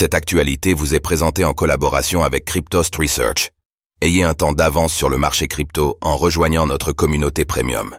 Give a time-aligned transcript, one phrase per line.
[0.00, 3.50] Cette actualité vous est présentée en collaboration avec Cryptost Research.
[4.00, 7.98] Ayez un temps d'avance sur le marché crypto en rejoignant notre communauté premium.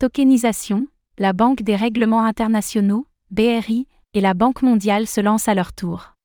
[0.00, 0.88] Tokenisation,
[1.18, 6.16] la Banque des règlements internationaux, BRI, et la Banque mondiale se lancent à leur tour.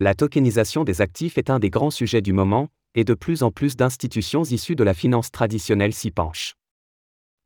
[0.00, 3.50] La tokenisation des actifs est un des grands sujets du moment, et de plus en
[3.50, 6.56] plus d'institutions issues de la finance traditionnelle s'y penchent.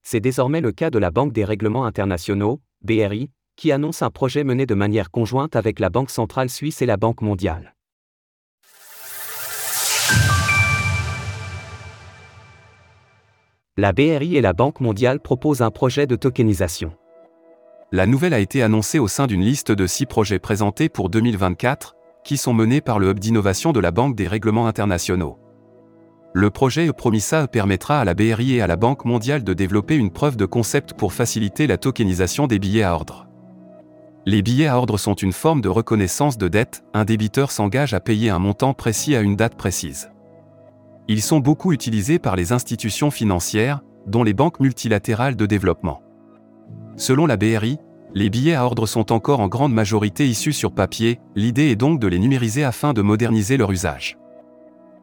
[0.03, 4.45] C'est désormais le cas de la Banque des règlements internationaux, BRI, qui annonce un projet
[4.45, 7.75] mené de manière conjointe avec la Banque centrale suisse et la Banque mondiale.
[13.77, 16.93] La BRI et la Banque mondiale proposent un projet de tokenisation.
[17.91, 21.97] La nouvelle a été annoncée au sein d'une liste de six projets présentés pour 2024,
[22.23, 25.37] qui sont menés par le Hub d'innovation de la Banque des règlements internationaux.
[26.33, 30.11] Le projet Promissa permettra à la BRI et à la Banque mondiale de développer une
[30.11, 33.28] preuve de concept pour faciliter la tokenisation des billets à ordre.
[34.29, 38.01] Les billets à ordre sont une forme de reconnaissance de dette, un débiteur s'engage à
[38.01, 40.11] payer un montant précis à une date précise.
[41.09, 46.03] Ils sont beaucoup utilisés par les institutions financières, dont les banques multilatérales de développement.
[46.97, 47.79] Selon la BRI,
[48.13, 51.99] les billets à ordre sont encore en grande majorité issus sur papier, l'idée est donc
[51.99, 54.19] de les numériser afin de moderniser leur usage.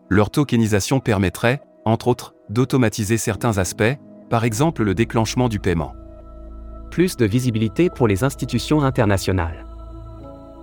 [0.07, 3.97] Leur tokenisation permettrait, entre autres, d'automatiser certains aspects,
[4.29, 5.93] par exemple le déclenchement du paiement.
[6.89, 9.66] Plus de visibilité pour les institutions internationales.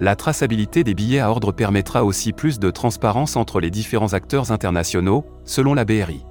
[0.00, 4.50] La traçabilité des billets à ordre permettra aussi plus de transparence entre les différents acteurs
[4.50, 6.24] internationaux, selon la BRI.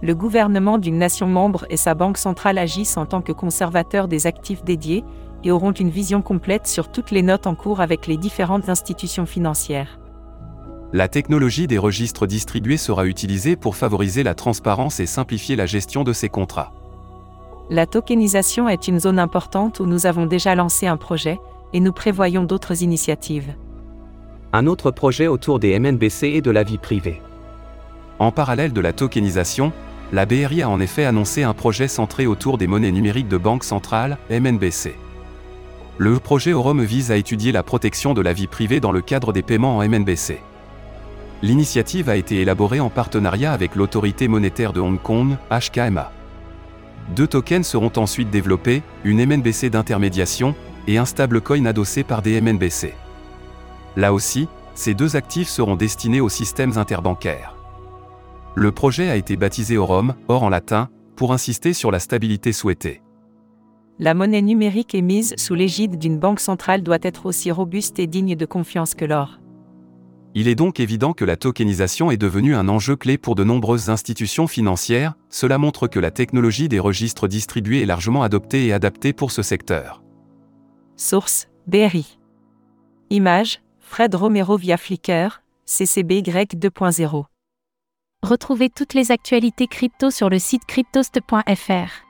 [0.00, 4.26] Le gouvernement d'une nation membre et sa banque centrale agissent en tant que conservateurs des
[4.26, 5.04] actifs dédiés
[5.44, 9.26] et auront une vision complète sur toutes les notes en cours avec les différentes institutions
[9.26, 10.00] financières.
[10.92, 16.04] La technologie des registres distribués sera utilisée pour favoriser la transparence et simplifier la gestion
[16.04, 16.72] de ces contrats.
[17.70, 21.38] La tokenisation est une zone importante où nous avons déjà lancé un projet,
[21.72, 23.54] et nous prévoyons d'autres initiatives.
[24.52, 27.22] Un autre projet autour des MNBC et de la vie privée.
[28.18, 29.72] En parallèle de la tokenisation,
[30.12, 33.64] la BRI a en effet annoncé un projet centré autour des monnaies numériques de banque
[33.64, 34.94] centrale, MNBC.
[35.96, 39.32] Le projet Orom vise à étudier la protection de la vie privée dans le cadre
[39.32, 40.40] des paiements en MNBC.
[41.42, 46.12] L'initiative a été élaborée en partenariat avec l'autorité monétaire de Hong Kong, HKMA.
[47.10, 50.54] Deux tokens seront ensuite développés, une MNBC d'intermédiation
[50.86, 52.94] et un stablecoin adossé par des MNBC.
[53.96, 57.56] Là aussi, ces deux actifs seront destinés aux systèmes interbancaires.
[58.54, 63.02] Le projet a été baptisé Orom, or en latin, pour insister sur la stabilité souhaitée.
[63.98, 68.34] La monnaie numérique émise sous l'égide d'une banque centrale doit être aussi robuste et digne
[68.34, 69.41] de confiance que l'or.
[70.34, 73.90] Il est donc évident que la tokenisation est devenue un enjeu clé pour de nombreuses
[73.90, 79.12] institutions financières, cela montre que la technologie des registres distribués est largement adoptée et adaptée
[79.12, 80.02] pour ce secteur.
[80.96, 82.18] Source BRI.
[83.10, 87.24] Image Fred Romero via Flickr, CCBY 2.0.
[88.22, 92.06] Retrouvez toutes les actualités crypto sur le site cryptost.fr.